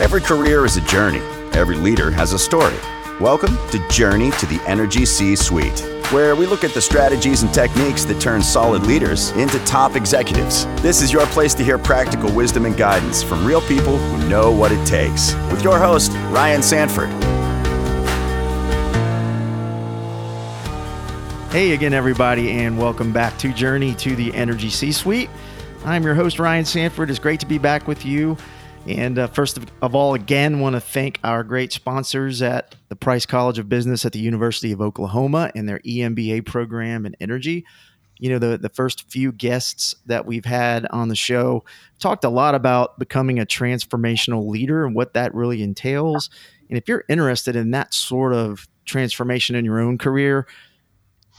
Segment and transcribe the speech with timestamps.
[0.00, 1.20] Every career is a journey,
[1.52, 2.74] every leader has a story.
[3.20, 5.78] Welcome to Journey to the Energy C Suite,
[6.10, 10.64] where we look at the strategies and techniques that turn solid leaders into top executives.
[10.80, 14.50] This is your place to hear practical wisdom and guidance from real people who know
[14.50, 15.34] what it takes.
[15.50, 17.10] With your host, Ryan Sanford.
[21.52, 25.28] Hey again, everybody, and welcome back to Journey to the Energy C Suite.
[25.84, 27.10] I'm your host, Ryan Sanford.
[27.10, 28.38] It's great to be back with you.
[28.86, 33.26] And uh, first of all, again, want to thank our great sponsors at the Price
[33.26, 37.64] College of Business at the University of Oklahoma and their EMBA program in energy.
[38.18, 41.64] You know, the, the first few guests that we've had on the show
[41.98, 46.30] talked a lot about becoming a transformational leader and what that really entails.
[46.68, 50.46] And if you're interested in that sort of transformation in your own career,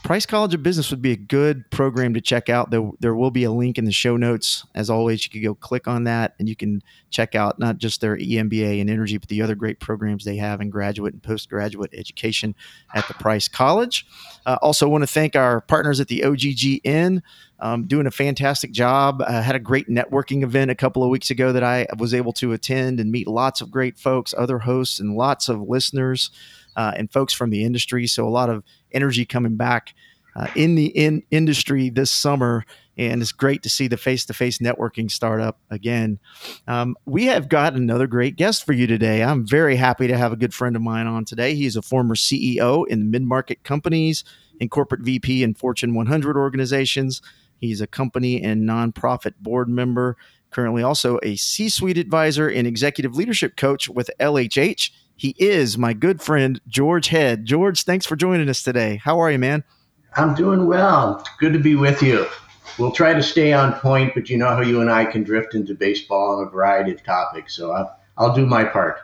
[0.02, 2.70] Price College of Business would be a good program to check out.
[2.70, 4.66] There, there will be a link in the show notes.
[4.74, 8.00] As always, you can go click on that and you can check out not just
[8.00, 11.94] their EMBA and energy, but the other great programs they have in graduate and postgraduate
[11.94, 12.56] education
[12.94, 14.04] at the Price College.
[14.44, 17.22] Uh, also, want to thank our partners at the OGGN.
[17.60, 19.22] Um, doing a fantastic job.
[19.22, 22.32] I had a great networking event a couple of weeks ago that I was able
[22.34, 26.30] to attend and meet lots of great folks, other hosts, and lots of listeners
[26.76, 28.06] uh, and folks from the industry.
[28.06, 29.94] So a lot of energy coming back
[30.34, 32.64] uh, in the in industry this summer.
[32.98, 36.18] And it's great to see the face to face networking startup again.
[36.68, 39.22] Um, we have got another great guest for you today.
[39.22, 41.54] I'm very happy to have a good friend of mine on today.
[41.54, 44.24] He's a former CEO in mid market companies
[44.60, 47.22] and corporate VP in Fortune 100 organizations.
[47.56, 50.16] He's a company and nonprofit board member,
[50.50, 54.90] currently also a C suite advisor and executive leadership coach with LHH
[55.22, 57.46] he is my good friend, George Head.
[57.46, 58.96] George, thanks for joining us today.
[58.96, 59.62] How are you, man?
[60.16, 61.20] I'm doing well.
[61.20, 62.26] It's good to be with you.
[62.76, 65.54] We'll try to stay on point, but you know how you and I can drift
[65.54, 67.54] into baseball and a variety of topics.
[67.54, 68.98] So I'll, I'll do my part.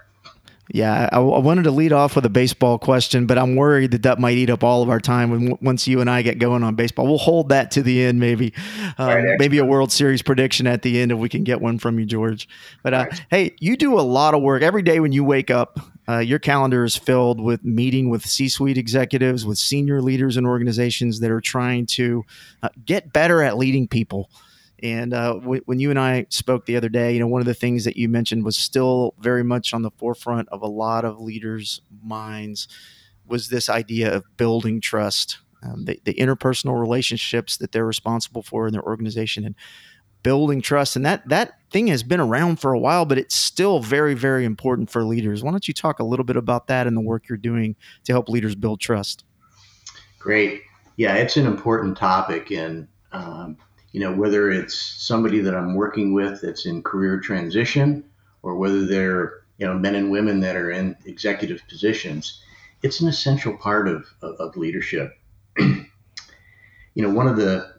[0.73, 4.03] Yeah, I, I, wanted to lead off with a baseball question, but I'm worried that
[4.03, 6.65] that might eat up all of our time when once you and I get going
[6.65, 7.07] on baseball.
[7.07, 8.53] We'll hold that to the end, maybe,
[8.99, 11.79] um, right, maybe a World Series prediction at the end if we can get one
[11.79, 12.49] from you, George.
[12.83, 13.25] But uh, right.
[13.31, 15.79] hey, you do a lot of work every day when you wake up.
[16.09, 21.21] Uh, your calendar is filled with meeting with C-suite executives, with senior leaders in organizations
[21.21, 22.25] that are trying to
[22.63, 24.31] uh, get better at leading people.
[24.83, 27.47] And uh, w- when you and I spoke the other day, you know, one of
[27.47, 31.05] the things that you mentioned was still very much on the forefront of a lot
[31.05, 32.69] of leaders' minds
[33.27, 38.67] was this idea of building trust, um, the, the, interpersonal relationships that they're responsible for
[38.67, 39.55] in their organization, and
[40.23, 40.97] building trust.
[40.97, 44.45] And that that thing has been around for a while, but it's still very, very
[44.45, 45.43] important for leaders.
[45.43, 48.13] Why don't you talk a little bit about that and the work you're doing to
[48.13, 49.25] help leaders build trust?
[50.19, 50.63] Great.
[50.97, 53.57] Yeah, it's an important topic, and um,
[53.93, 58.05] you know, whether it's somebody that I'm working with that's in career transition
[58.43, 62.43] or whether they're, you know, men and women that are in executive positions,
[62.83, 65.13] it's an essential part of, of, of leadership.
[65.59, 65.87] you
[66.97, 67.75] know, one of the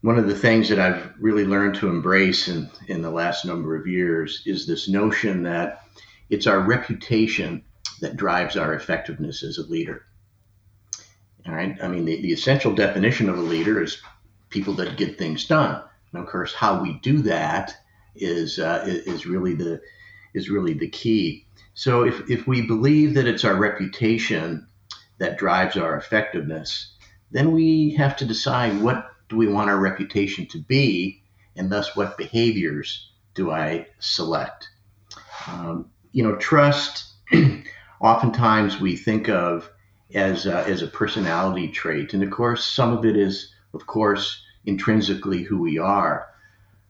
[0.00, 3.76] one of the things that I've really learned to embrace in, in the last number
[3.76, 5.82] of years is this notion that
[6.30, 7.64] it's our reputation
[8.00, 10.04] that drives our effectiveness as a leader.
[11.46, 11.76] All right.
[11.82, 14.00] I mean, the, the essential definition of a leader is
[14.50, 15.82] people that get things done.
[16.12, 17.74] And of course, how we do that
[18.14, 19.80] is uh, is really the
[20.34, 21.46] is really the key.
[21.74, 24.66] So if, if we believe that it's our reputation
[25.18, 26.92] that drives our effectiveness,
[27.30, 31.22] then we have to decide what do we want our reputation to be,
[31.56, 34.68] and thus what behaviors do I select.
[35.46, 37.04] Um, you know, trust.
[38.00, 39.70] oftentimes we think of
[40.14, 44.42] as uh, as a personality trait, and of course, some of it is of course,
[44.64, 46.28] intrinsically who we are.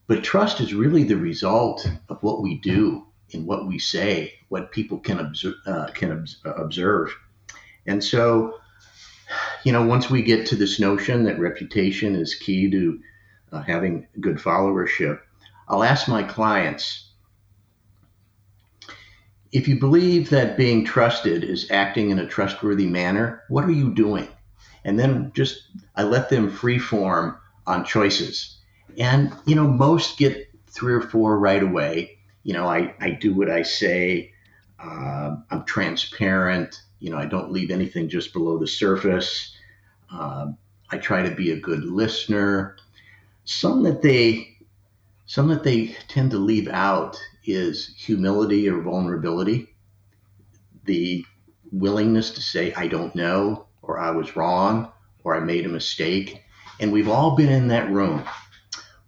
[0.06, 4.72] But trust is really the result of what we do and what we say, what
[4.72, 7.14] people can observe, uh, can observe.
[7.86, 8.54] And so,
[9.64, 13.00] you know, once we get to this notion that reputation is key to
[13.52, 15.20] uh, having good followership,
[15.68, 17.04] I'll ask my clients
[19.50, 23.94] if you believe that being trusted is acting in a trustworthy manner, what are you
[23.94, 24.28] doing?
[24.84, 28.56] and then just I let them free form on choices.
[28.96, 32.18] And you know, most get three or four right away.
[32.42, 34.32] You know, I, I do what I say.
[34.82, 36.80] Uh, I'm transparent.
[37.00, 39.56] You know, I don't leave anything just below the surface.
[40.12, 40.52] Uh,
[40.90, 42.76] I try to be a good listener.
[43.44, 44.56] Some that they
[45.26, 49.74] some that they tend to leave out is humility or vulnerability.
[50.84, 51.24] The
[51.70, 54.90] willingness to say I don't know, or I was wrong
[55.24, 56.42] or I made a mistake.
[56.80, 58.24] And we've all been in that room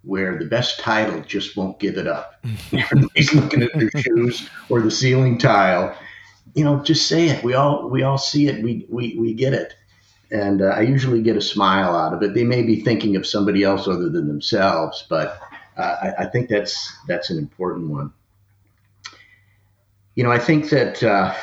[0.03, 2.43] where the best title just won't give it up.
[2.73, 5.95] Everybody's looking at their shoes or the ceiling tile.
[6.53, 7.43] You know, just say it.
[7.43, 8.63] We all we all see it.
[8.63, 9.75] We we, we get it.
[10.31, 12.33] And uh, I usually get a smile out of it.
[12.33, 15.37] They may be thinking of somebody else other than themselves, but
[15.75, 18.13] uh, I, I, think that's that's an important one.
[20.15, 21.33] You know, I think that uh,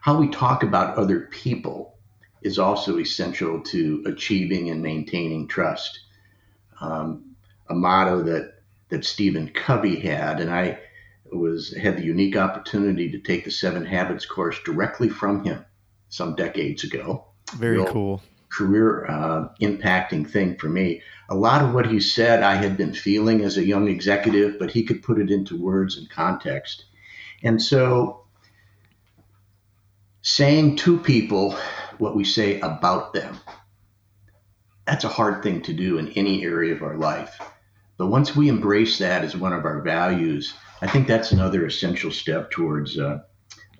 [0.00, 1.98] how we talk about other people
[2.42, 6.00] is also essential to achieving and maintaining trust.
[6.80, 7.36] Um,
[7.68, 8.54] a motto that
[8.88, 10.78] that Stephen Covey had, and I
[11.32, 15.64] was had the unique opportunity to take the Seven Habits course directly from him
[16.08, 17.24] some decades ago.
[17.54, 18.22] Very Real cool.
[18.50, 21.02] Career uh, impacting thing for me.
[21.28, 24.70] A lot of what he said I had been feeling as a young executive, but
[24.70, 26.86] he could put it into words and context.
[27.42, 28.24] And so,
[30.22, 31.56] saying to people
[31.98, 33.38] what we say about them.
[34.86, 37.38] That's a hard thing to do in any area of our life.
[37.98, 42.10] But once we embrace that as one of our values, I think that's another essential
[42.10, 43.18] step towards uh,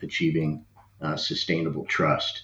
[0.03, 0.65] achieving
[1.01, 2.43] uh, sustainable trust.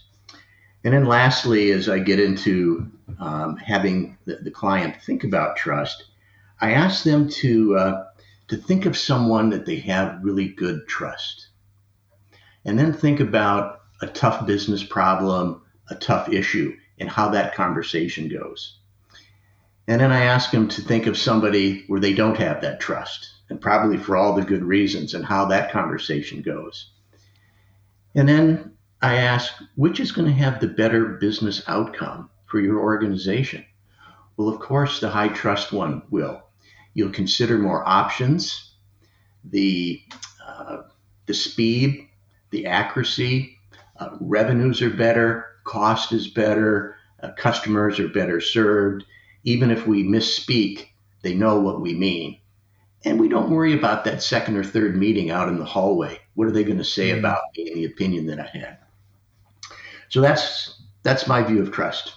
[0.84, 6.04] And then lastly, as I get into um, having the, the, client think about trust,
[6.60, 8.04] I ask them to uh,
[8.48, 11.48] to think of someone that they have really good trust,
[12.64, 18.28] and then think about a tough business problem a tough issue and how that conversation
[18.28, 18.78] goes.
[19.86, 23.30] And then I ask them to think of somebody where they don't have that trust,
[23.50, 26.90] and probably for all the good reasons, and how that conversation goes.
[28.14, 28.72] And then
[29.02, 33.64] I ask, which is going to have the better business outcome for your organization?
[34.36, 36.42] Well, of course, the high trust one will.
[36.94, 38.72] You'll consider more options,
[39.44, 40.00] the,
[40.46, 40.82] uh,
[41.26, 42.08] the speed,
[42.50, 43.58] the accuracy,
[43.98, 49.04] uh, revenues are better, cost is better, uh, customers are better served.
[49.44, 50.88] Even if we misspeak,
[51.22, 52.38] they know what we mean.
[53.04, 56.18] And we don't worry about that second or third meeting out in the hallway.
[56.34, 57.18] What are they going to say mm-hmm.
[57.20, 58.78] about me and the opinion that I had?
[60.08, 62.14] So that's that's my view of trust.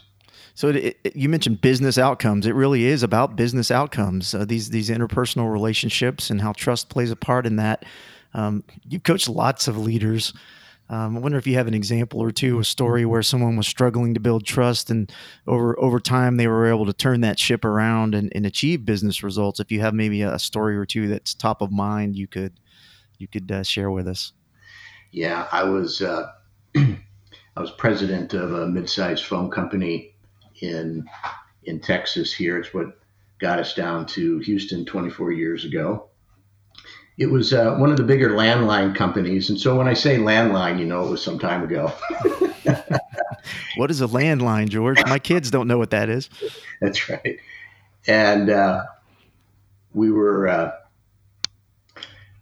[0.54, 2.48] So it, it, you mentioned business outcomes.
[2.48, 4.34] It really is about business outcomes.
[4.34, 7.86] Uh, these these interpersonal relationships and how trust plays a part in that.
[8.34, 10.34] Um, you've coached lots of leaders
[10.90, 13.68] um, I wonder if you have an example or two, a story where someone was
[13.68, 15.12] struggling to build trust, and
[15.46, 19.22] over over time they were able to turn that ship around and, and achieve business
[19.22, 19.60] results.
[19.60, 22.60] If you have maybe a story or two that's top of mind, you could
[23.18, 24.32] you could uh, share with us.
[25.12, 26.32] Yeah, I was uh,
[26.76, 30.16] I was president of a mid-sized phone company
[30.62, 31.06] in
[31.64, 32.34] in Texas.
[32.34, 32.98] Here, it's what
[33.40, 36.10] got us down to Houston 24 years ago
[37.18, 39.50] it was uh, one of the bigger landline companies.
[39.50, 41.92] And so when I say landline, you know, it was some time ago.
[43.78, 45.04] what is a landline, George?
[45.08, 46.30] My kids don't know what that is.
[46.80, 47.40] That's right.
[48.06, 48.86] And uh,
[49.94, 50.72] we were uh,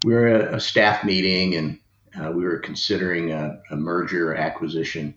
[0.04, 1.80] we were at a staff meeting, and
[2.22, 5.16] uh, we were considering a, a merger acquisition.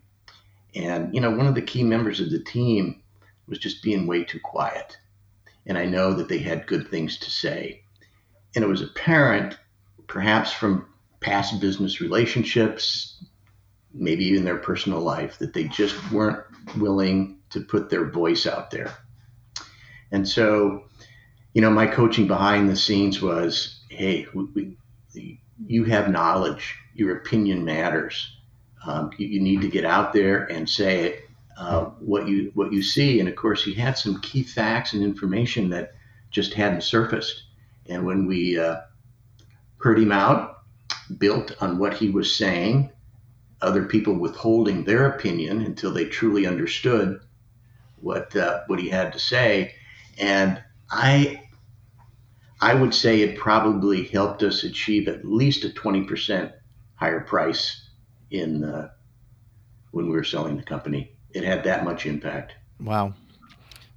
[0.76, 3.02] And you know, one of the key members of the team
[3.48, 4.96] was just being way too quiet.
[5.66, 7.82] And I know that they had good things to say
[8.58, 9.56] and it was apparent,
[10.08, 10.84] perhaps from
[11.20, 13.22] past business relationships,
[13.94, 16.44] maybe even their personal life, that they just weren't
[16.76, 18.92] willing to put their voice out there.
[20.10, 20.86] And so,
[21.54, 24.76] you know, my coaching behind the scenes was hey, we,
[25.14, 28.38] we, you have knowledge, your opinion matters.
[28.84, 32.72] Um, you, you, need to get out there and say it, uh, what you what
[32.72, 33.20] you see.
[33.20, 35.92] And of course, he had some key facts and information that
[36.32, 37.44] just hadn't surfaced.
[37.88, 38.80] And when we uh,
[39.78, 40.62] heard him out,
[41.16, 42.90] built on what he was saying,
[43.60, 47.20] other people withholding their opinion until they truly understood
[48.00, 49.74] what uh, what he had to say,
[50.18, 51.42] and I
[52.60, 56.52] I would say it probably helped us achieve at least a twenty percent
[56.94, 57.88] higher price
[58.30, 58.90] in uh,
[59.90, 61.12] when we were selling the company.
[61.32, 62.52] It had that much impact.
[62.80, 63.14] Wow,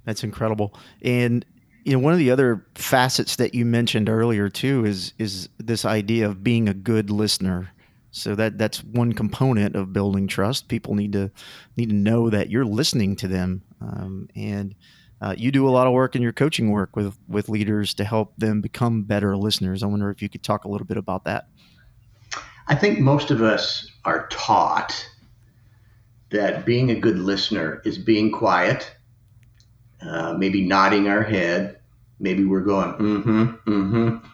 [0.04, 0.74] that's incredible.
[1.02, 1.44] And
[1.84, 5.84] you know one of the other facets that you mentioned earlier too is is this
[5.84, 7.72] idea of being a good listener.
[8.14, 10.68] So that that's one component of building trust.
[10.68, 11.30] People need to
[11.76, 13.62] need to know that you're listening to them.
[13.80, 14.74] Um, and
[15.20, 18.04] uh, you do a lot of work in your coaching work with with leaders to
[18.04, 19.82] help them become better listeners.
[19.82, 21.48] I wonder if you could talk a little bit about that.
[22.68, 25.08] I think most of us are taught
[26.30, 28.90] that being a good listener is being quiet
[30.06, 31.78] uh, maybe nodding our head.
[32.20, 34.26] Maybe we're going, mm-hmm, mm-hmm.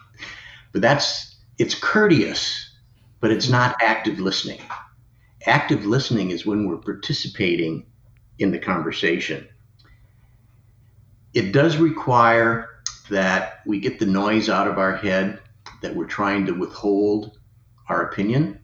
[0.71, 2.71] But that's, it's courteous,
[3.19, 4.61] but it's not active listening.
[5.45, 7.85] Active listening is when we're participating
[8.39, 9.47] in the conversation.
[11.33, 12.69] it does require
[13.09, 15.39] that we get the noise out of our head
[15.81, 17.37] that we're trying to withhold
[17.87, 18.59] our opinion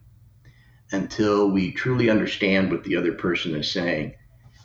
[0.92, 4.14] until we truly understand what the other person is saying.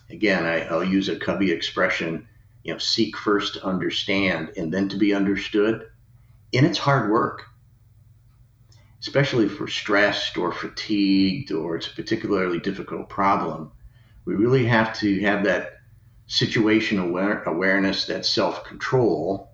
[0.10, 2.28] Again, I, will use a Covey expression,
[2.64, 5.88] you know, seek first to understand and then to be understood.
[6.54, 7.46] And it's hard work,
[9.00, 13.72] especially for stressed or fatigued or it's a particularly difficult problem.
[14.26, 15.74] We really have to have that
[16.28, 19.50] situation aware, awareness, that self control.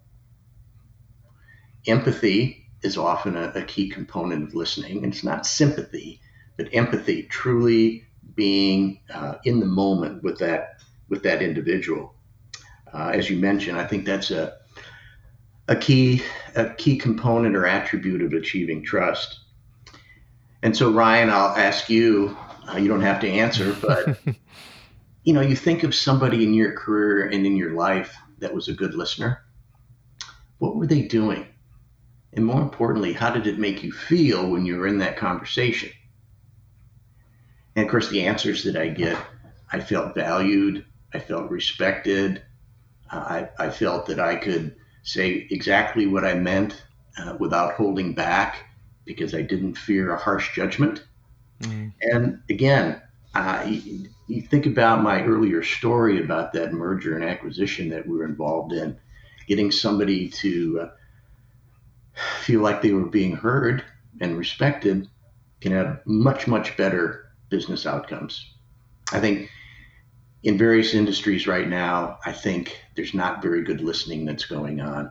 [1.87, 5.03] Empathy is often a, a key component of listening.
[5.03, 6.19] It's not sympathy,
[6.57, 8.03] but empathy, truly
[8.35, 12.13] being uh, in the moment with that with that individual.
[12.93, 14.57] Uh, as you mentioned, I think that's a
[15.67, 16.21] a key
[16.55, 19.39] a key component or attribute of achieving trust.
[20.63, 22.35] And so, Ryan, I'll ask you.
[22.69, 24.19] Uh, you don't have to answer, but
[25.23, 28.67] you know, you think of somebody in your career and in your life that was
[28.67, 29.43] a good listener.
[30.57, 31.47] What were they doing?
[32.33, 35.89] And more importantly, how did it make you feel when you were in that conversation?
[37.75, 39.17] And of course, the answers that I get,
[39.71, 42.43] I felt valued, I felt respected,
[43.11, 46.83] I, I, felt that I could say exactly what I meant
[47.17, 48.65] uh, without holding back
[49.05, 51.03] because I didn't fear a harsh judgment.
[51.61, 51.87] Mm-hmm.
[52.01, 53.01] And again,
[53.33, 58.17] uh, you, you, think about my earlier story about that merger and acquisition that we
[58.17, 58.97] were involved in,
[59.47, 60.89] getting somebody to uh,
[62.41, 63.83] feel like they were being heard
[64.19, 65.07] and respected
[65.61, 68.53] can have much, much better business outcomes.
[69.11, 69.49] I think
[70.43, 75.09] in various industries right now, I think there's not very good listening that's going on.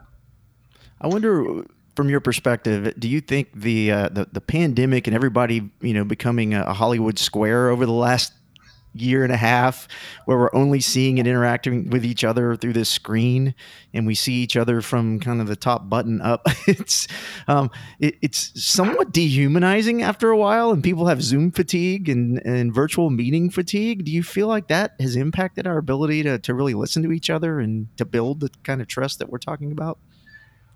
[1.01, 1.65] I wonder,
[1.95, 6.05] from your perspective, do you think the uh, the, the pandemic and everybody you know
[6.05, 8.35] becoming a Hollywood square over the last
[9.01, 9.89] year and a half
[10.25, 13.55] where we're only seeing and interacting with each other through this screen
[13.95, 16.47] and we see each other from kind of the top button up.
[16.69, 17.07] It's
[17.47, 22.75] um, it, it's somewhat dehumanizing after a while and people have zoom fatigue and, and
[22.75, 24.05] virtual meeting fatigue.
[24.05, 27.31] Do you feel like that has impacted our ability to, to really listen to each
[27.31, 29.99] other and to build the kind of trust that we're talking about?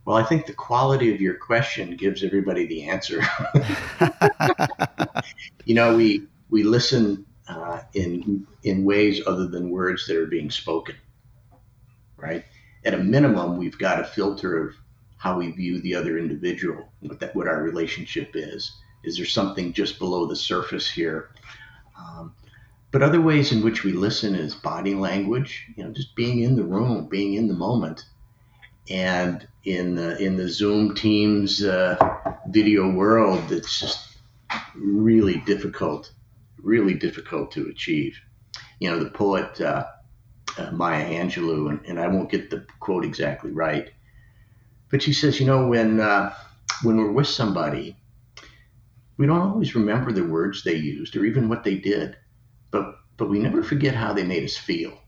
[0.04, 3.22] Well, I think the quality of your question gives everybody the answer.
[5.64, 10.50] you know, we we listen uh, in in ways other than words that are being
[10.50, 10.95] spoken.
[12.16, 12.45] Right.
[12.85, 14.75] At a minimum, we've got a filter of
[15.16, 18.73] how we view the other individual, what that what our relationship is.
[19.02, 21.30] Is there something just below the surface here?
[21.99, 22.35] Um,
[22.90, 25.66] but other ways in which we listen is body language.
[25.76, 28.04] You know, just being in the room, being in the moment,
[28.88, 31.97] and in the in the Zoom Teams uh,
[32.49, 34.16] video world, it's just
[34.75, 36.12] really difficult
[36.62, 38.19] really difficult to achieve.
[38.79, 39.87] You know, the poet uh,
[40.59, 43.90] uh, Maya Angelou, and, and, I won't get the quote exactly right,
[44.90, 46.35] but she says, you know, when uh,
[46.83, 47.97] when we're with somebody,
[49.17, 52.17] we don't always remember the words they used or even what they did,
[52.71, 54.99] but but we never forget how they made us feel.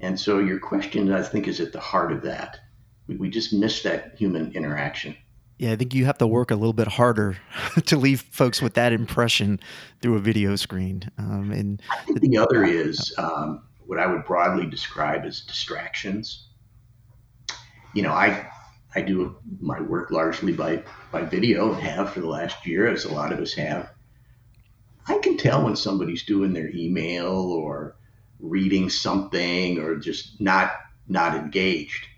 [0.00, 2.58] And so your question, I think, is at the heart of that.
[3.06, 5.16] We, we just miss that human interaction
[5.58, 7.38] yeah, I think you have to work a little bit harder
[7.86, 9.60] to leave folks with that impression
[10.02, 11.10] through a video screen.
[11.18, 11.82] Um, and
[12.20, 16.48] the other is um, what I would broadly describe as distractions.
[17.94, 18.48] You know, I
[18.96, 20.82] I do my work largely by
[21.12, 23.90] by video and have for the last year, as a lot of us have.
[25.06, 27.96] I can tell when somebody's doing their email or
[28.40, 30.72] reading something or just not
[31.06, 32.08] not engaged.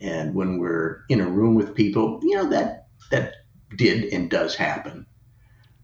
[0.00, 3.34] And when we're in a room with people, you know, that that
[3.76, 5.06] did and does happen.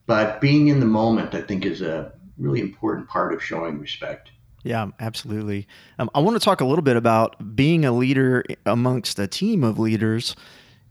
[0.06, 4.30] But being in the moment, I think, is a really important part of showing respect.
[4.62, 5.66] Yeah, absolutely.
[5.98, 9.64] Um, I want to talk a little bit about being a leader amongst a team
[9.64, 10.36] of leaders.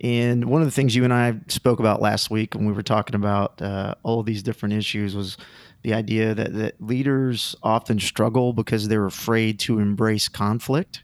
[0.01, 2.81] And one of the things you and I spoke about last week when we were
[2.81, 5.37] talking about uh, all these different issues was
[5.83, 11.03] the idea that, that leaders often struggle because they're afraid to embrace conflict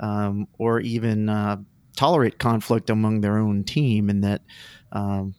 [0.00, 1.56] um, or even uh,
[1.96, 4.42] tolerate conflict among their own team, and that,
[4.92, 5.34] um,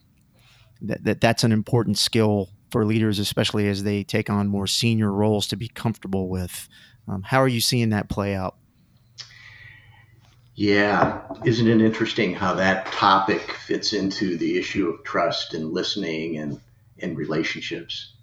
[0.81, 5.11] that that that's an important skill for leaders, especially as they take on more senior
[5.11, 6.67] roles, to be comfortable with.
[7.07, 8.55] Um, how are you seeing that play out?
[10.55, 16.37] Yeah, isn't it interesting how that topic fits into the issue of trust and listening
[16.37, 16.59] and
[16.99, 18.13] and relationships?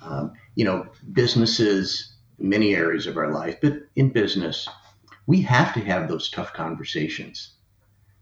[0.00, 4.68] Um, you know, businesses, many areas of our life, but in business,
[5.26, 7.54] we have to have those tough conversations.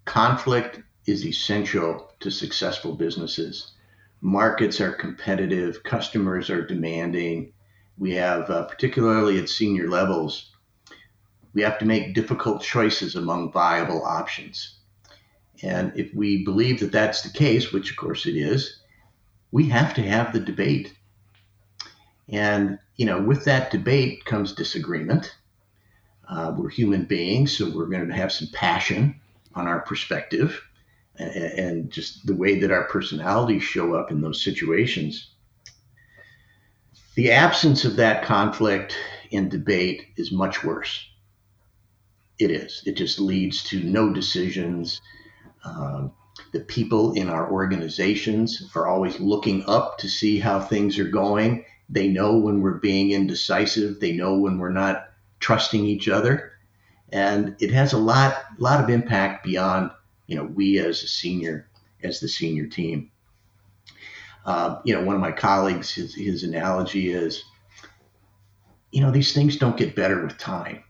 [0.05, 3.73] Conflict is essential to successful businesses.
[4.21, 7.53] Markets are competitive, customers are demanding.
[7.99, 10.53] We have, uh, particularly at senior levels,
[11.53, 14.79] we have to make difficult choices among viable options.
[15.63, 18.81] And if we believe that that's the case, which of course it is,
[19.53, 20.95] we have to have the debate.
[22.29, 25.37] And, you know, with that debate comes disagreement.
[26.29, 29.21] Uh, we're human beings, so we're going to have some passion
[29.55, 30.61] on our perspective
[31.17, 35.31] and, and just the way that our personalities show up in those situations.
[37.15, 38.97] The absence of that conflict
[39.31, 41.07] in debate is much worse.
[42.39, 42.83] It is.
[42.87, 45.01] It just leads to no decisions.
[45.65, 46.13] Um,
[46.53, 51.65] the people in our organizations are always looking up to see how things are going.
[51.89, 54.01] They know when we're being indecisive.
[54.01, 55.11] They know when we're not
[55.45, 56.53] trusting each other,
[57.13, 59.91] and it has a lot lot of impact beyond
[60.27, 61.69] you know we as a senior
[62.03, 63.11] as the senior team.
[64.47, 67.45] Uh, you know, one of my colleagues, his, his analogy is,
[68.91, 70.83] you know, these things don't get better with time.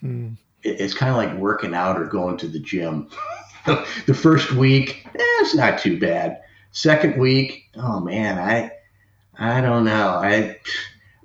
[0.00, 0.28] Hmm.
[0.62, 3.08] It, it's kind of like working out or going to the gym.
[3.66, 6.40] the first week, eh, it's not too bad.
[6.70, 8.70] Second week, oh man, I,
[9.38, 10.20] I don't know.
[10.22, 10.58] I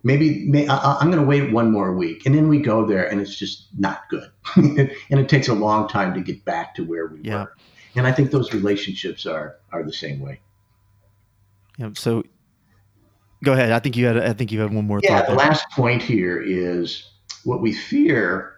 [0.03, 3.09] maybe may, I, am going to wait one more week, and then we go there,
[3.09, 6.83] and it's just not good, and it takes a long time to get back to
[6.83, 7.43] where we yeah.
[7.43, 7.53] were.
[7.95, 10.39] And I think those relationships are are the same way.
[11.77, 11.89] Yeah.
[11.93, 12.23] So,
[13.43, 13.71] go ahead.
[13.71, 14.17] I think you had.
[14.17, 14.99] I think you had one more.
[15.03, 15.23] Yeah.
[15.23, 17.11] the last point here is
[17.43, 18.55] what we fear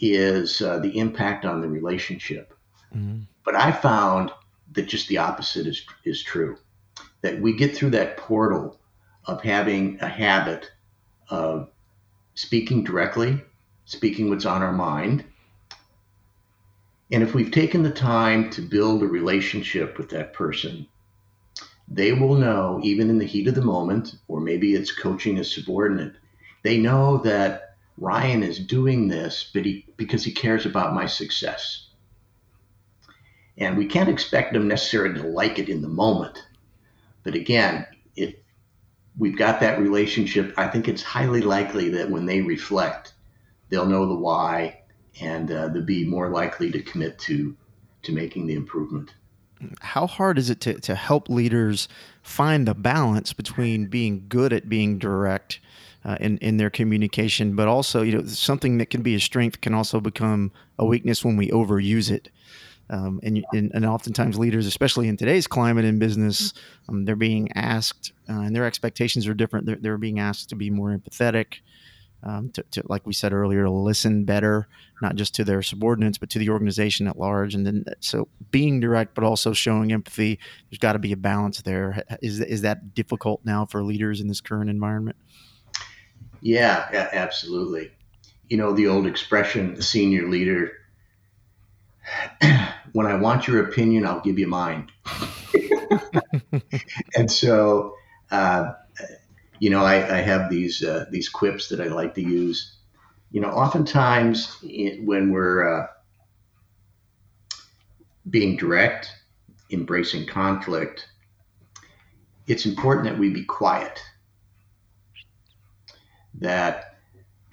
[0.00, 2.52] is uh, the impact on the relationship.
[2.94, 3.22] Mm-hmm.
[3.44, 4.32] But I found
[4.72, 6.58] that just the opposite is is true.
[7.22, 8.78] That we get through that portal
[9.26, 10.70] of having a habit
[11.28, 11.70] of
[12.34, 13.42] speaking directly,
[13.84, 15.24] speaking what's on our mind.
[17.12, 20.86] And if we've taken the time to build a relationship with that person,
[21.86, 25.44] they will know, even in the heat of the moment, or maybe it's coaching a
[25.44, 26.14] subordinate,
[26.62, 31.88] they know that Ryan is doing this but he, because he cares about my success.
[33.56, 36.42] And we can't expect them necessarily to like it in the moment.
[37.22, 37.86] But again,
[39.18, 43.14] we've got that relationship, I think it's highly likely that when they reflect,
[43.68, 44.80] they'll know the why
[45.20, 47.56] and uh, they'll be more likely to commit to
[48.02, 49.14] to making the improvement
[49.80, 51.88] how hard is it to, to help leaders
[52.22, 55.60] find the balance between being good at being direct
[56.04, 59.60] uh, in, in their communication, but also, you know, something that can be a strength
[59.60, 62.28] can also become a weakness when we overuse it.
[62.90, 66.52] Um, and, and, and oftentimes leaders, especially in today's climate in business,
[66.88, 69.64] um, they're being asked, uh, and their expectations are different.
[69.64, 71.60] They're, they're being asked to be more empathetic,
[72.22, 74.68] um, to, to, like we said earlier, to listen better,
[75.00, 77.54] not just to their subordinates, but to the organization at large.
[77.54, 80.38] And then, so being direct, but also showing empathy,
[80.70, 82.04] there's got to be a balance there.
[82.20, 85.16] Is, is that difficult now for leaders in this current environment?
[86.42, 87.92] Yeah, yeah absolutely.
[88.50, 90.72] You know, the old expression, senior leader,
[92.92, 94.90] when I want your opinion, I'll give you mine.
[97.16, 97.96] and so,
[98.30, 98.72] uh,
[99.58, 102.76] you know, I, I have these uh, these quips that I like to use.
[103.30, 105.86] You know, oftentimes when we're uh,
[108.30, 109.10] being direct,
[109.70, 111.08] embracing conflict,
[112.46, 114.00] it's important that we be quiet.
[116.34, 116.96] That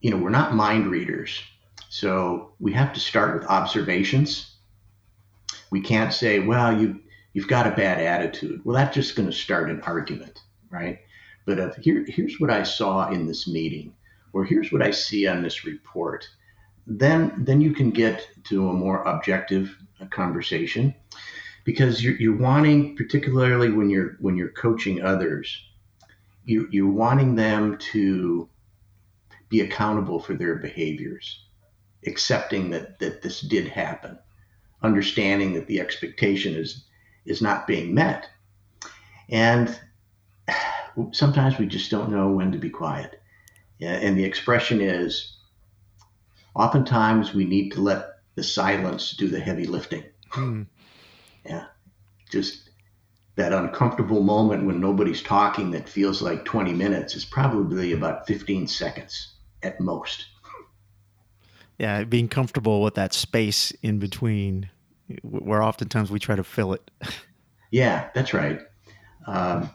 [0.00, 1.40] you know, we're not mind readers,
[2.00, 4.56] so we have to start with observations.
[5.70, 7.00] We can't say, "Well, you
[7.32, 11.00] you've got a bad attitude." Well, that's just going to start an argument, right?
[11.46, 13.94] but of here, here's what I saw in this meeting,
[14.32, 16.28] or here's what I see on this report,
[16.86, 20.94] then then you can get to a more objective uh, conversation
[21.64, 25.56] because you're, you're wanting, particularly when you're when you're coaching others,
[26.44, 28.48] you, you're wanting them to
[29.48, 31.45] be accountable for their behaviors,
[32.06, 34.18] accepting that that this did happen,
[34.82, 36.84] understanding that the expectation is
[37.24, 38.28] is not being met,
[39.28, 39.78] and
[41.12, 43.20] sometimes we just don't know when to be quiet.
[43.80, 45.36] And the expression is
[46.54, 50.04] oftentimes we need to let the silence do the heavy lifting.
[50.30, 50.62] Hmm.
[51.44, 51.66] Yeah.
[52.30, 52.70] Just
[53.36, 58.66] that uncomfortable moment when nobody's talking that feels like 20 minutes is probably about 15
[58.66, 60.26] seconds at most.
[61.78, 64.70] Yeah, being comfortable with that space in between,
[65.22, 66.90] where oftentimes we try to fill it.
[67.70, 68.60] yeah, that's right.
[69.26, 69.70] Um,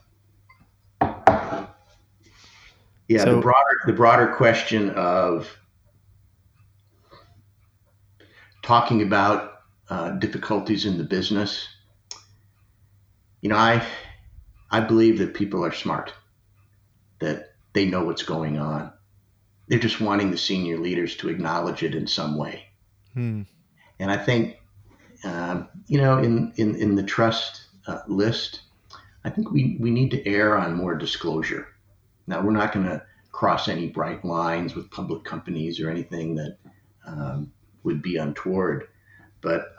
[3.08, 5.58] yeah, so, the broader the broader question of
[8.64, 11.68] talking about uh, difficulties in the business.
[13.42, 13.86] You know, I
[14.72, 16.14] I believe that people are smart,
[17.20, 18.94] that they know what's going on,
[19.72, 22.66] they're just wanting the senior leaders to acknowledge it in some way.
[23.14, 23.44] Hmm.
[24.00, 24.58] And I think,
[25.24, 28.64] um, you know, in, in, in the trust uh, list,
[29.24, 31.70] I think we, we need to err on more disclosure.
[32.28, 36.58] Now, we're not going to cross any bright lines with public companies or anything that
[37.08, 37.54] um,
[37.84, 38.90] would be untoward.
[39.40, 39.74] But,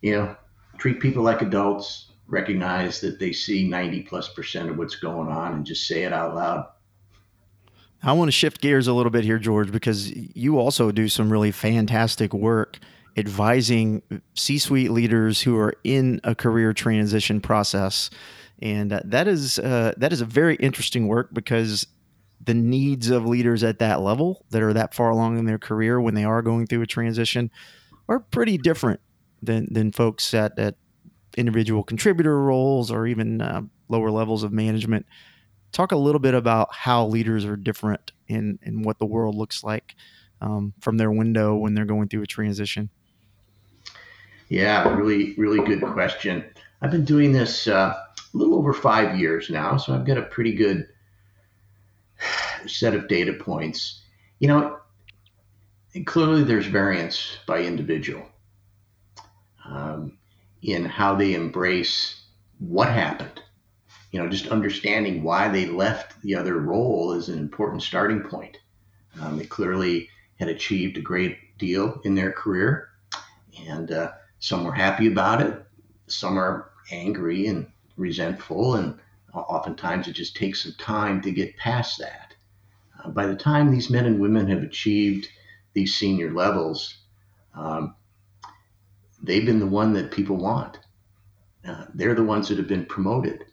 [0.00, 0.36] you know,
[0.78, 5.52] treat people like adults, recognize that they see 90 plus percent of what's going on,
[5.52, 6.66] and just say it out loud.
[8.02, 11.30] I want to shift gears a little bit here, George, because you also do some
[11.30, 12.78] really fantastic work
[13.16, 14.02] advising
[14.34, 18.10] C suite leaders who are in a career transition process.
[18.60, 21.86] And uh, that is uh, that is a very interesting work because
[22.44, 26.00] the needs of leaders at that level that are that far along in their career
[26.00, 27.50] when they are going through a transition
[28.08, 29.00] are pretty different
[29.42, 30.76] than than folks at, at
[31.36, 35.06] individual contributor roles or even uh, lower levels of management.
[35.72, 39.64] Talk a little bit about how leaders are different in in what the world looks
[39.64, 39.96] like
[40.40, 42.90] um, from their window when they're going through a transition.
[44.48, 46.44] Yeah, really, really good question.
[46.82, 50.22] I've been doing this uh, a little over five years now, so I've got a
[50.22, 50.88] pretty good
[52.66, 54.02] set of data points.
[54.40, 54.78] You know,
[56.04, 58.26] clearly there's variance by individual
[59.64, 60.18] um,
[60.60, 62.22] in how they embrace
[62.58, 63.42] what happened.
[64.12, 68.58] You know, just understanding why they left the other role is an important starting point.
[69.20, 72.90] Um, they clearly had achieved a great deal in their career,
[73.68, 75.64] and uh, some were happy about it,
[76.08, 78.98] some are angry and resentful, and
[79.32, 82.34] oftentimes it just takes some time to get past that.
[83.02, 85.28] Uh, by the time these men and women have achieved
[85.72, 86.96] these senior levels,
[87.54, 87.94] um,
[89.22, 90.78] they've been the one that people want.
[91.66, 93.46] Uh, they're the ones that have been promoted.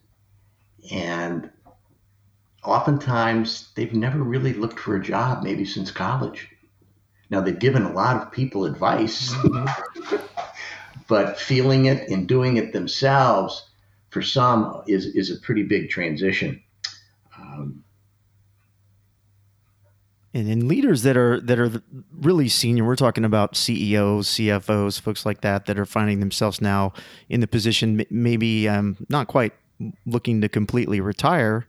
[0.92, 1.50] And
[2.64, 6.50] oftentimes they've never really looked for a job, maybe since college.
[7.30, 10.16] Now, they've given a lot of people advice, mm-hmm.
[11.08, 13.70] but feeling it and doing it themselves
[14.10, 16.62] for some is, is a pretty big transition.
[17.38, 17.84] Um,
[20.34, 21.82] and in leaders that are that are
[22.20, 26.94] really senior we're talking about ceos cfos folks like that that are finding themselves now
[27.30, 29.54] in the position maybe um, not quite
[30.06, 31.66] looking to completely retire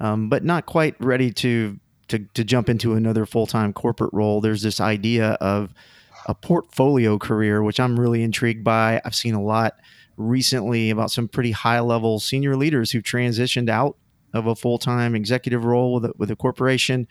[0.00, 1.78] um, but not quite ready to,
[2.08, 5.72] to to jump into another full-time corporate role there's this idea of
[6.26, 9.74] a portfolio career which i'm really intrigued by i've seen a lot
[10.16, 13.96] recently about some pretty high level senior leaders who transitioned out
[14.32, 17.06] of a full-time executive role with a, with a corporation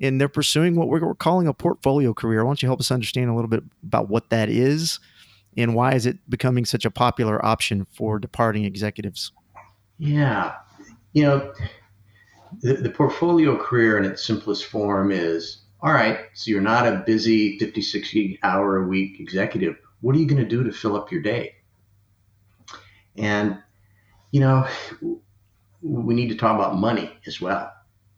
[0.00, 2.44] and they're pursuing what we're calling a portfolio career.
[2.44, 5.00] Why don't you help us understand a little bit about what that is
[5.56, 9.32] and why is it becoming such a popular option for departing executives?
[9.98, 10.54] Yeah.
[11.12, 11.52] You know,
[12.60, 17.04] the, the portfolio career in its simplest form is all right, so you're not a
[17.06, 19.76] busy 50, 60 hour a week executive.
[20.00, 21.54] What are you going to do to fill up your day?
[23.16, 23.58] And,
[24.32, 24.66] you know,
[25.82, 27.72] we need to talk about money as well.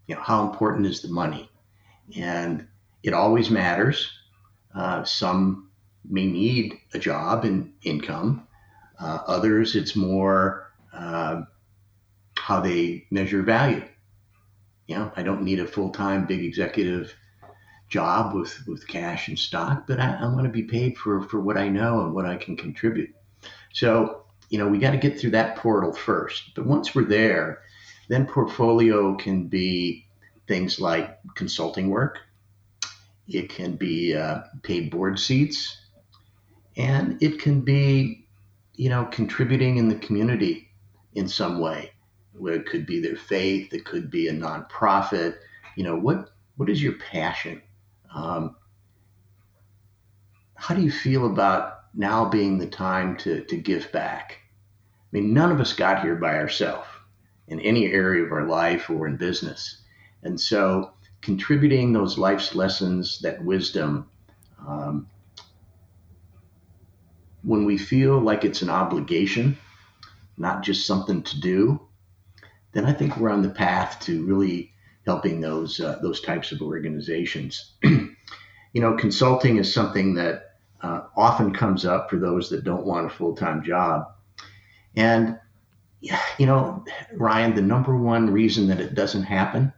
[0.07, 1.51] You know, how important is the money?
[2.17, 2.67] and
[3.03, 4.11] it always matters.
[4.75, 5.71] Uh, some
[6.09, 8.47] may need a job and income.
[8.99, 11.43] Uh, others, it's more uh,
[12.41, 13.85] how they measure value.
[14.87, 17.15] You know, I don't need a full time big executive
[17.89, 21.41] job with, with cash and stock, but I, I want to be paid for, for
[21.41, 23.15] what I know and what I can contribute.
[23.73, 26.55] So, you know, we got to get through that portal first.
[26.55, 27.63] But once we're there,
[28.09, 30.07] then portfolio can be
[30.49, 32.19] things like consulting work.
[33.29, 35.79] It can be uh, paid board seats,
[36.77, 38.27] and it can be,
[38.75, 40.69] you know, contributing in the community
[41.15, 41.93] in some way.
[42.47, 45.37] It could be their faith, it could be a nonprofit.
[45.77, 47.63] You know, what what is your passion?
[48.15, 48.57] Um,
[50.55, 54.39] how do you feel about now being the time to to give back?
[55.13, 56.87] I mean, none of us got here by ourselves
[57.49, 59.83] in any area of our life or in business.
[60.23, 64.09] And so contributing those life's lessons, that wisdom,
[64.67, 65.09] um,
[67.43, 69.59] when we feel like it's an obligation,
[70.37, 71.81] not just something to do,
[72.73, 74.73] then I think we're on the path to really
[75.07, 77.73] helping those uh, those types of organizations.
[77.83, 78.17] you
[78.75, 83.11] know, consulting is something that uh, often comes up for those that don't want a
[83.11, 84.13] full time job,
[84.97, 85.39] and
[86.01, 89.73] you know, Ryan, the number one reason that it doesn't happen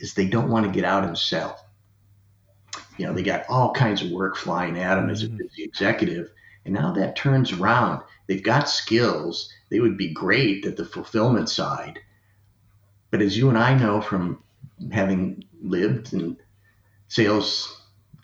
[0.00, 1.58] is they don't want to get out and sell.
[2.96, 5.12] You know, they got all kinds of work flying at them mm-hmm.
[5.12, 5.36] as a mm-hmm.
[5.36, 6.30] busy executive.
[6.64, 8.02] And now that turns around.
[8.28, 9.52] They've got skills.
[9.70, 11.98] They would be great at the fulfillment side.
[13.10, 14.42] But as you and I know from
[14.92, 16.36] having lived in
[17.08, 17.82] sales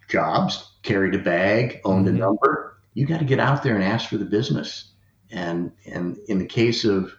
[0.09, 2.17] jobs, carried a bag, owned mm-hmm.
[2.17, 2.79] a number.
[2.93, 4.91] You got to get out there and ask for the business.
[5.31, 7.13] And and in the case of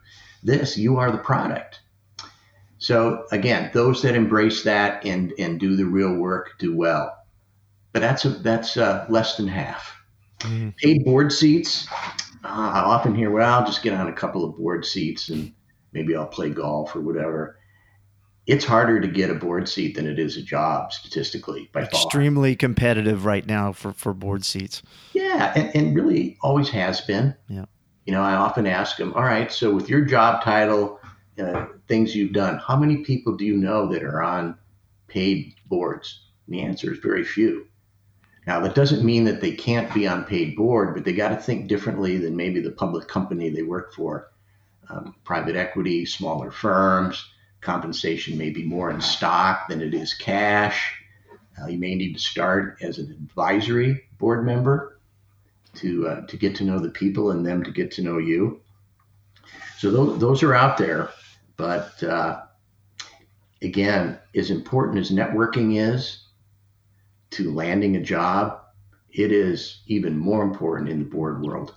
[0.43, 1.82] this, you are the product.
[2.78, 7.17] So again, those that embrace that and and do the real work do well.
[7.91, 9.95] But that's a, that's uh, less than half.
[10.39, 10.69] Mm-hmm.
[10.78, 11.88] Paid board seats.
[12.45, 15.51] Uh, I often hear, well, I'll just get on a couple of board seats and
[15.93, 17.58] maybe I'll play golf or whatever.
[18.45, 21.89] It's harder to get a board seat than it is a job statistically by far
[21.89, 22.58] Extremely far.
[22.60, 24.84] competitive right now for, for board seats.
[25.13, 27.34] Yeah, and, and really always has been.
[27.49, 27.65] Yeah.
[28.05, 30.99] You know, I often ask them, all right, so with your job title,
[31.39, 34.55] uh, things you've done, how many people do you know that are on
[35.08, 36.27] paid boards?
[36.45, 37.65] And the answer is very few.
[38.47, 41.38] Now, that doesn't mean that they can't be on paid board, but they got to
[41.38, 44.31] think differently than maybe the public company they work for.
[44.89, 47.27] Um, private equity, smaller firms,
[47.62, 50.93] compensation may be more in stock than it is cash.
[51.60, 54.99] Uh, you may need to start as an advisory board member
[55.75, 58.62] to uh, to get to know the people and them to get to know you.
[59.77, 61.10] So those, those are out there,
[61.58, 62.43] but uh,
[63.62, 66.24] again, as important as networking is,
[67.36, 68.60] to landing a job,
[69.12, 71.76] it is even more important in the board world.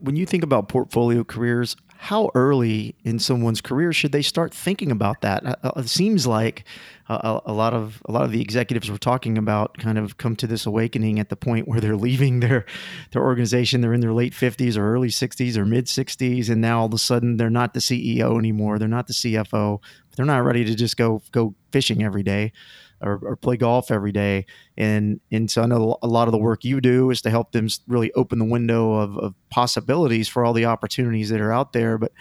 [0.00, 4.92] When you think about portfolio careers, how early in someone's career should they start thinking
[4.92, 5.44] about that?
[5.44, 6.64] Uh, uh, it seems like
[7.08, 10.36] a, a, lot of a lot of the executives we're talking about kind of come
[10.36, 12.64] to this awakening at the point where they're leaving their
[13.10, 13.80] their organization.
[13.80, 16.94] They're in their late fifties or early sixties or mid sixties, and now all of
[16.94, 18.78] a sudden they're not the CEO anymore.
[18.78, 19.80] They're not the CFO.
[20.16, 22.52] They're not ready to just go go fishing every day
[23.00, 24.46] or, or, play golf every day.
[24.76, 27.52] And and so I know a lot of the work you do is to help
[27.52, 31.72] them really open the window of, of possibilities for all the opportunities that are out
[31.72, 31.98] there.
[31.98, 32.12] But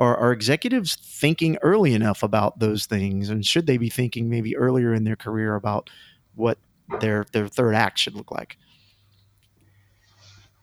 [0.00, 4.56] are, are executives thinking early enough about those things, and should they be thinking maybe
[4.56, 5.90] earlier in their career about
[6.34, 6.58] what
[7.00, 8.56] their their third act should look like?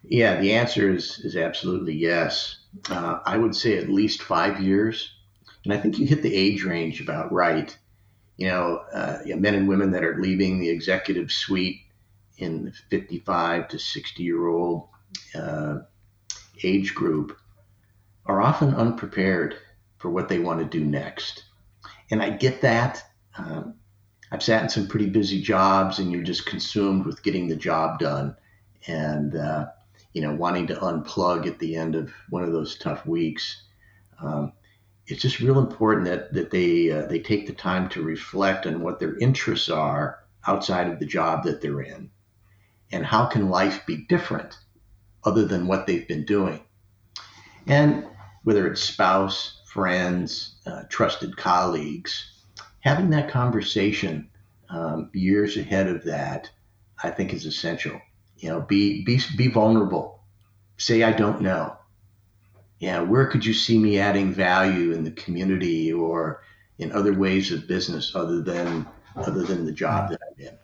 [0.03, 2.57] Yeah, the answer is is absolutely yes.
[2.89, 5.13] Uh, I would say at least five years,
[5.63, 7.77] and I think you hit the age range about right
[8.41, 11.81] you know, uh, men and women that are leaving the executive suite
[12.39, 14.87] in the 55 to 60 year old
[15.35, 15.77] uh,
[16.63, 17.37] age group
[18.25, 19.57] are often unprepared
[19.99, 21.43] for what they want to do next.
[22.09, 23.03] And I get that.
[23.37, 23.75] Um,
[24.31, 27.99] I've sat in some pretty busy jobs, and you're just consumed with getting the job
[27.99, 28.35] done,
[28.87, 29.67] and uh,
[30.13, 33.61] you know, wanting to unplug at the end of one of those tough weeks.
[34.19, 34.53] Um,
[35.11, 38.81] it's just real important that that they uh, they take the time to reflect on
[38.81, 42.09] what their interests are outside of the job that they're in,
[42.91, 44.57] and how can life be different
[45.23, 46.61] other than what they've been doing,
[47.67, 48.05] and
[48.43, 52.43] whether it's spouse, friends, uh, trusted colleagues,
[52.79, 54.29] having that conversation
[54.69, 56.49] um, years ahead of that,
[57.03, 57.99] I think is essential.
[58.37, 60.23] You know, be be be vulnerable.
[60.77, 61.77] Say I don't know
[62.81, 66.41] yeah, where could you see me adding value in the community or
[66.79, 70.57] in other ways of business other than other than the job that I'm in?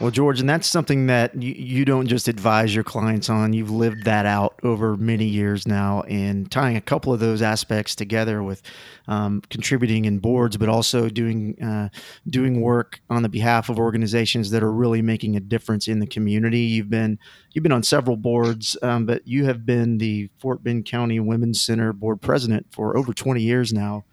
[0.00, 3.52] Well, George, and that's something that you, you don't just advise your clients on.
[3.52, 7.94] You've lived that out over many years now, and tying a couple of those aspects
[7.94, 8.62] together with
[9.08, 11.90] um, contributing in boards, but also doing uh,
[12.28, 16.06] doing work on the behalf of organizations that are really making a difference in the
[16.06, 16.60] community.
[16.60, 17.18] You've been
[17.52, 21.60] you've been on several boards, um, but you have been the Fort Bend County Women's
[21.60, 24.04] Center board president for over 20 years now.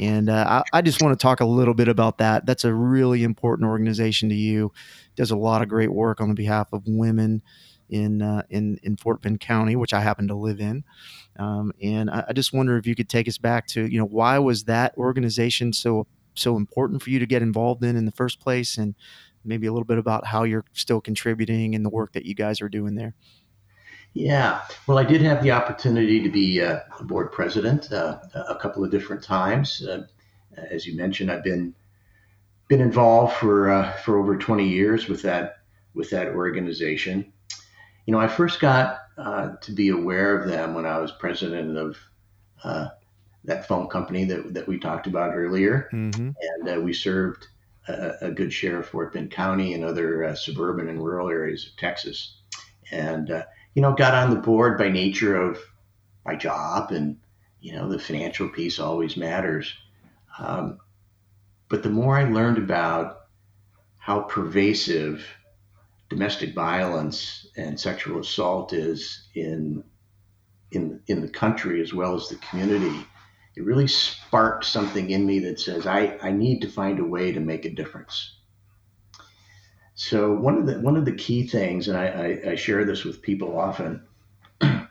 [0.00, 2.46] And uh, I, I, just want to talk a little bit about that.
[2.46, 4.72] That's a really important organization to you.
[5.16, 7.42] Does a lot of great work on the behalf of women
[7.92, 10.82] in uh, in in Fort Bend County, which I happen to live in.
[11.38, 14.06] Um, and I, I, just wonder if you could take us back to you know
[14.06, 18.12] why was that organization so so important for you to get involved in in the
[18.12, 18.94] first place, and
[19.44, 22.60] maybe a little bit about how you're still contributing and the work that you guys
[22.60, 23.14] are doing there.
[24.14, 28.56] Yeah, well, I did have the opportunity to be uh, a board president uh, a
[28.56, 29.82] couple of different times.
[29.86, 30.02] Uh,
[30.56, 31.74] as you mentioned, I've been
[32.68, 35.58] been involved for uh, for over 20 years with that
[35.94, 37.32] with that organization.
[38.04, 41.78] You know, I first got uh, to be aware of them when I was president
[41.78, 41.96] of
[42.64, 42.88] uh,
[43.44, 46.30] that phone company that, that we talked about earlier, mm-hmm.
[46.40, 47.46] and we served
[47.88, 51.76] a, a, good share of Fort Bend County and other suburban and rural areas of
[51.76, 52.36] Texas,
[52.90, 53.44] and
[53.74, 55.58] you know, got on the board by nature of
[56.24, 57.18] my job and,
[57.60, 59.72] you know, the financial piece always matters.
[60.38, 60.78] Um,
[61.68, 63.26] but the more I learned about
[63.98, 65.24] how pervasive
[66.10, 69.82] domestic violence and sexual assault is in
[70.72, 73.06] in in the country as well as the community,
[73.56, 77.32] it really sparked something in me that says I, I need to find a way
[77.32, 78.36] to make a difference.
[80.04, 83.04] So one of the one of the key things, and I, I, I share this
[83.04, 84.02] with people often,
[84.60, 84.88] you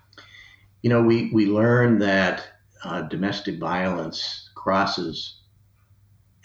[0.89, 2.47] know, we we learn that
[2.85, 5.41] uh, domestic violence crosses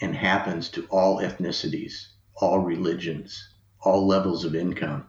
[0.01, 3.41] and happens to all ethnicities, all religions,
[3.79, 5.07] all levels of income.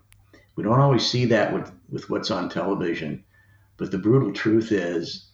[0.54, 3.24] We don't always see that with, with what's on television,
[3.76, 5.30] but the brutal truth is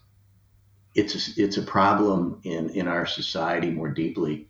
[0.95, 4.49] it's a, it's a problem in, in our society more deeply.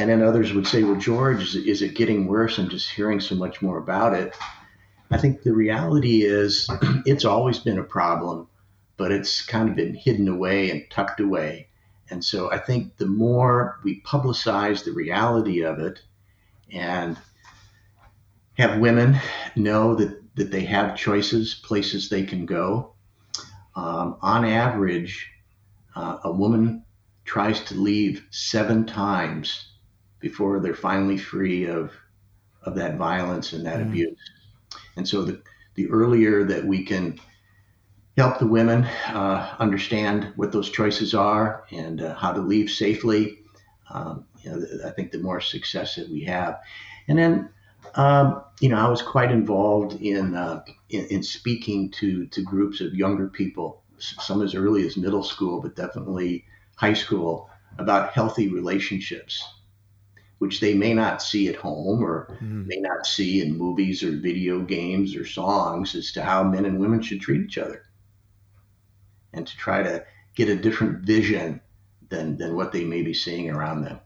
[0.00, 2.56] And then others would say, well, George, is, is it getting worse?
[2.56, 4.34] I'm just hearing so much more about it.
[5.10, 6.70] I think the reality is
[7.04, 8.48] it's always been a problem,
[8.96, 11.68] but it's kind of been hidden away and tucked away.
[12.08, 16.00] And so I think the more we publicize the reality of it
[16.72, 17.18] and
[18.54, 19.20] have women
[19.54, 22.94] know that, that they have choices, places they can go,
[23.76, 25.30] um, on average,
[25.94, 26.86] uh, a woman
[27.26, 29.69] tries to leave seven times
[30.20, 31.92] before they're finally free of
[32.62, 33.88] of that violence and that mm.
[33.88, 34.18] abuse.
[34.96, 35.42] And so the
[35.74, 37.18] the earlier that we can
[38.16, 43.38] help the women uh, understand what those choices are and uh, how to leave safely,
[43.88, 46.60] um, you know, I think the more success that we have.
[47.08, 47.48] And then,
[47.94, 52.80] um, you know, I was quite involved in, uh, in, in speaking to to groups
[52.80, 56.44] of younger people, some as early as middle school, but definitely
[56.76, 59.42] high school, about healthy relationships
[60.40, 62.66] which they may not see at home or mm.
[62.66, 66.80] may not see in movies or video games or songs as to how men and
[66.80, 67.82] women should treat each other
[69.34, 70.02] and to try to
[70.34, 71.60] get a different vision
[72.08, 74.00] than, than what they may be seeing around them.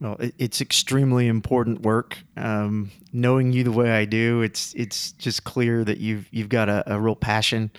[0.00, 2.16] Well, it's extremely important work.
[2.34, 6.68] Um, knowing you the way I do, it's it's just clear that you've you've got
[6.68, 7.72] a, a real passion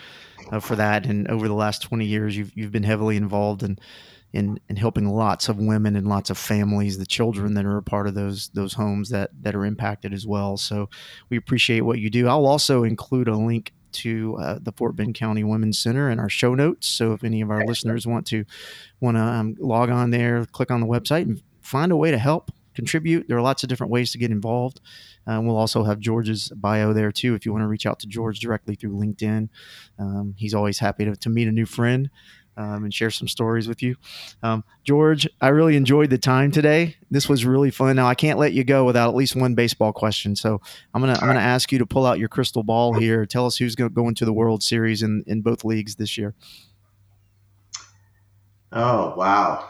[0.51, 3.79] uh, for that, and over the last twenty years, you've you've been heavily involved in
[4.31, 7.83] in, in helping lots of women and lots of families, the children that are a
[7.83, 10.57] part of those those homes that that are impacted as well.
[10.57, 10.89] So
[11.29, 12.27] we appreciate what you do.
[12.27, 16.29] I'll also include a link to uh, the Fort Bend County Women's Center in our
[16.29, 16.87] show notes.
[16.87, 18.45] So if any of our listeners want to
[18.99, 22.17] want to um, log on there, click on the website and find a way to
[22.17, 23.27] help contribute.
[23.27, 24.79] There are lots of different ways to get involved.
[25.27, 28.07] Uh, we'll also have George's bio there too if you want to reach out to
[28.07, 29.49] George directly through LinkedIn.
[29.97, 32.09] Um, he's always happy to, to meet a new friend
[32.57, 33.95] um, and share some stories with you.
[34.43, 36.97] Um, George, I really enjoyed the time today.
[37.09, 37.95] This was really fun.
[37.95, 40.35] Now I can't let you go without at least one baseball question.
[40.35, 40.61] So
[40.93, 43.25] I'm gonna I'm gonna ask you to pull out your crystal ball here.
[43.25, 46.17] Tell us who's going to go into the World Series in in both leagues this
[46.17, 46.35] year.
[48.71, 49.69] Oh wow!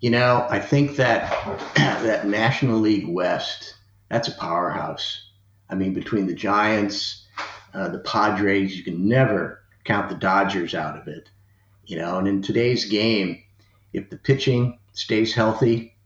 [0.00, 1.30] You know, I think that
[1.76, 3.76] that National League West
[4.08, 5.30] that's a powerhouse.
[5.68, 7.26] I mean, between the Giants,
[7.74, 11.30] uh, the Padres, you can never count the Dodgers out of it.
[11.84, 13.42] You know, and in today's game,
[13.92, 15.96] if the pitching stays healthy,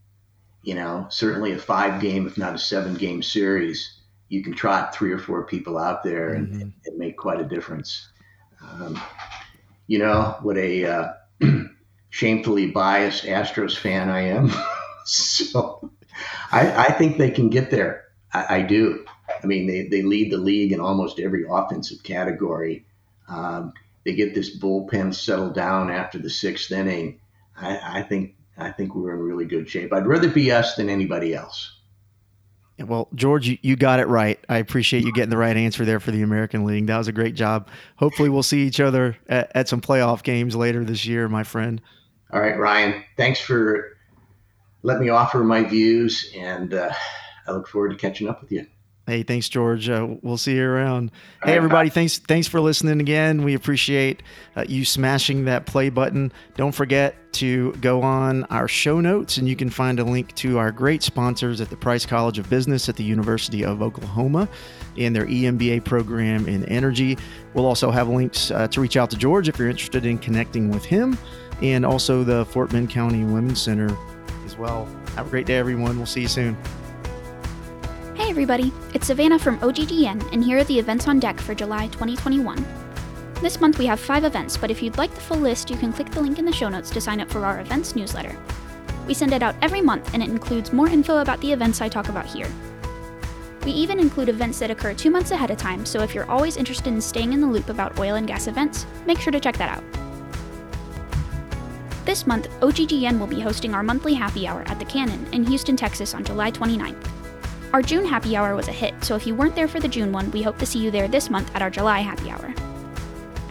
[0.62, 4.94] you know, certainly a five game, if not a seven game series, you can trot
[4.94, 6.68] three or four people out there and, mm-hmm.
[6.84, 8.08] and make quite a difference.
[8.62, 9.00] Um,
[9.86, 11.12] you know, what a uh,
[12.10, 14.52] shamefully biased Astros fan I am.
[15.04, 15.90] so
[16.52, 18.04] I, I, think they can get there.
[18.32, 19.04] I, I, do.
[19.42, 22.86] I mean, they, they lead the league in almost every offensive category.
[23.30, 23.72] Um,
[24.04, 27.20] they get this bullpen settled down after the sixth inning.
[27.56, 29.92] I, I think I think we're in really good shape.
[29.92, 31.76] I'd rather be us than anybody else.
[32.78, 34.38] Well, George, you, you got it right.
[34.48, 36.86] I appreciate you getting the right answer there for the American League.
[36.86, 37.68] That was a great job.
[37.96, 41.80] Hopefully, we'll see each other at, at some playoff games later this year, my friend.
[42.32, 43.04] All right, Ryan.
[43.16, 43.98] Thanks for
[44.82, 46.92] letting me offer my views, and uh,
[47.46, 48.66] I look forward to catching up with you.
[49.10, 49.88] Hey, thanks, George.
[49.88, 51.10] Uh, we'll see you around.
[51.42, 53.42] Hey, everybody, thanks thanks for listening again.
[53.42, 54.22] We appreciate
[54.54, 56.32] uh, you smashing that play button.
[56.56, 60.58] Don't forget to go on our show notes, and you can find a link to
[60.58, 64.48] our great sponsors at the Price College of Business at the University of Oklahoma
[64.96, 67.18] and their EMBA program in energy.
[67.52, 70.70] We'll also have links uh, to reach out to George if you're interested in connecting
[70.70, 71.18] with him,
[71.62, 73.90] and also the Fort Bend County Women's Center
[74.44, 74.84] as well.
[75.16, 75.96] Have a great day, everyone.
[75.96, 76.56] We'll see you soon.
[78.20, 81.86] Hey everybody, it's Savannah from OGGN, and here are the events on deck for July
[81.86, 82.66] 2021.
[83.40, 85.90] This month we have five events, but if you'd like the full list, you can
[85.90, 88.36] click the link in the show notes to sign up for our events newsletter.
[89.06, 91.88] We send it out every month, and it includes more info about the events I
[91.88, 92.46] talk about here.
[93.64, 96.58] We even include events that occur two months ahead of time, so if you're always
[96.58, 99.56] interested in staying in the loop about oil and gas events, make sure to check
[99.56, 99.84] that out.
[102.04, 105.74] This month, OGGN will be hosting our monthly happy hour at the Cannon in Houston,
[105.74, 107.19] Texas on July 29th.
[107.72, 110.10] Our June happy hour was a hit, so if you weren't there for the June
[110.10, 112.52] one, we hope to see you there this month at our July happy hour.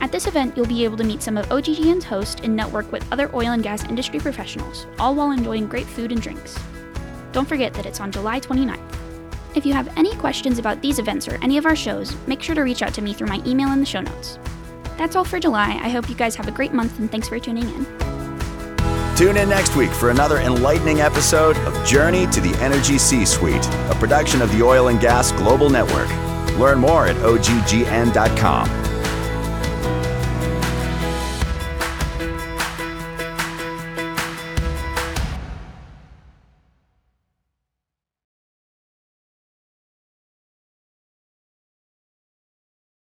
[0.01, 3.09] At this event, you'll be able to meet some of OGGN's hosts and network with
[3.13, 6.59] other oil and gas industry professionals, all while enjoying great food and drinks.
[7.32, 8.97] Don't forget that it's on July 29th.
[9.55, 12.55] If you have any questions about these events or any of our shows, make sure
[12.55, 14.38] to reach out to me through my email in the show notes.
[14.97, 15.80] That's all for July.
[15.82, 17.99] I hope you guys have a great month and thanks for tuning in.
[19.20, 23.67] Tune in next week for another enlightening episode of Journey to the Energy C Suite,
[23.67, 26.07] a production of the Oil and Gas Global Network.
[26.57, 28.88] Learn more at oggn.com.